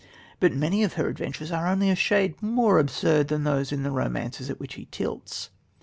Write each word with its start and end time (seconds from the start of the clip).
But 0.39 0.55
many 0.55 0.83
of 0.83 0.93
her 0.93 1.07
adventures 1.09 1.51
are 1.51 1.67
only 1.67 1.91
a 1.91 1.95
shade 1.95 2.41
more 2.41 2.79
absurd 2.79 3.27
than 3.27 3.43
those 3.43 3.71
in 3.71 3.83
the 3.83 3.91
romances 3.91 4.49
at 4.49 4.59
which 4.59 4.73
he 4.73 4.85
tilts. 4.89 5.51